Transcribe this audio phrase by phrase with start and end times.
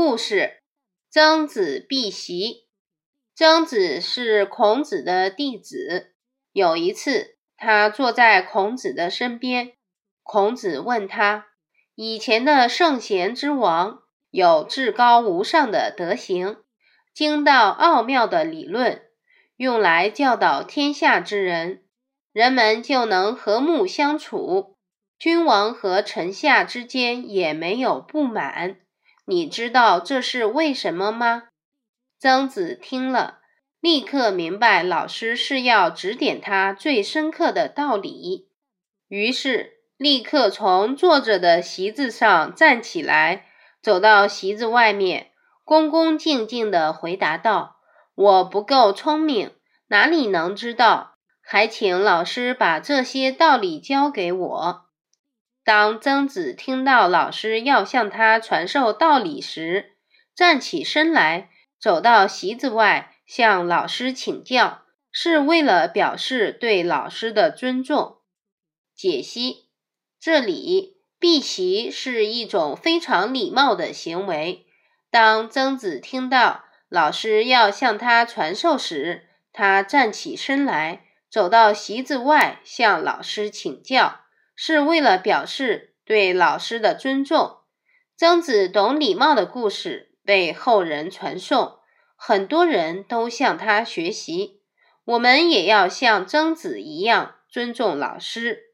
[0.00, 0.62] 故事：
[1.10, 2.68] 曾子避席。
[3.34, 6.14] 曾子是孔子的弟子。
[6.52, 9.72] 有一次，他坐在孔子的身边。
[10.22, 11.46] 孔子问他
[11.96, 13.98] ：“以前的圣贤之王
[14.30, 16.58] 有至高无上的德行，
[17.12, 19.02] 精到奥妙的理论，
[19.56, 21.82] 用来教导天下之人，
[22.32, 24.76] 人们就能和睦相处。
[25.18, 28.78] 君王和臣下之间也没有不满。
[29.28, 31.44] 你知道这是为什么吗？”
[32.18, 33.38] 曾子听了。
[33.80, 38.48] 立刻明白老师是要指点他最深刻的道理，
[39.06, 43.46] 于是立刻从坐着的席子上站起来，
[43.80, 45.30] 走到席子外面，
[45.62, 47.76] 恭恭敬敬地回答道
[48.16, 49.52] ：“我不够聪明，
[49.90, 51.14] 哪里能知道？
[51.40, 54.86] 还请老师把这些道理教给我。”
[55.68, 59.98] 当曾子听到老师要向他传授道理时，
[60.34, 63.12] 站起身来，走到席子外。
[63.26, 68.20] 向老师请教是为了表示对老师的尊重。
[68.96, 69.68] 解析：
[70.18, 74.64] 这里避席是一种非常礼貌的行为。
[75.10, 84.20] 当曾子听到老师要向他传授时，他站起身来，走到席子外向老师请教，
[84.60, 87.58] 是为了表示对老师的尊重。
[88.16, 91.78] 曾子懂礼貌的故事被后人传颂。
[92.16, 94.60] 很多人都向他学习，
[95.04, 98.67] 我们也要像曾子一样尊重老师。